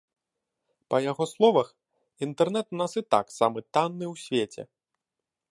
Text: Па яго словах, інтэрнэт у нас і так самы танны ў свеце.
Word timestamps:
Па 0.93 0.97
яго 1.11 1.27
словах, 1.33 1.69
інтэрнэт 2.29 2.65
у 2.77 2.81
нас 2.83 2.91
і 3.03 3.07
так 3.17 3.25
самы 3.39 3.59
танны 3.75 4.05
ў 4.13 4.27
свеце. 4.27 4.63